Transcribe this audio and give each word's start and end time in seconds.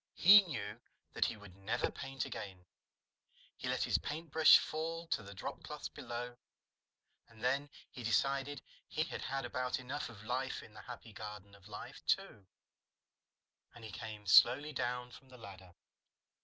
He 0.15 0.41
knew 0.41 0.81
that 1.13 1.25
he 1.25 1.37
would 1.37 1.55
never 1.57 1.91
paint 1.91 2.25
again. 2.25 2.65
He 3.55 3.67
let 3.69 3.83
his 3.83 3.99
paintbrush 3.99 4.57
fall 4.57 5.05
to 5.09 5.21
the 5.21 5.35
dropcloths 5.35 5.93
below. 5.93 6.37
And 7.29 7.43
then 7.43 7.69
he 7.91 8.01
decided 8.01 8.63
he 8.87 9.03
had 9.03 9.21
had 9.21 9.45
about 9.45 9.77
enough 9.77 10.09
of 10.09 10.23
life 10.23 10.63
in 10.63 10.73
the 10.73 10.81
Happy 10.81 11.13
Garden 11.13 11.53
of 11.53 11.67
Life, 11.67 12.03
too, 12.07 12.47
and 13.75 13.83
he 13.85 13.91
came 13.91 14.25
slowly 14.25 14.73
down 14.73 15.11
from 15.11 15.29
the 15.29 15.37
ladder. 15.37 15.75